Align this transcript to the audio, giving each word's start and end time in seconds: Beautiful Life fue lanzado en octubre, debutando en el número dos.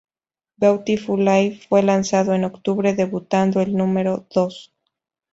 Beautiful 0.57 1.23
Life 1.23 1.67
fue 1.69 1.83
lanzado 1.83 2.33
en 2.33 2.43
octubre, 2.43 2.95
debutando 2.95 3.61
en 3.61 3.69
el 3.69 3.77
número 3.77 4.25
dos. 4.33 4.73